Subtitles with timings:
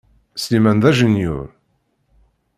[0.41, 1.47] Sliman d ajenyur.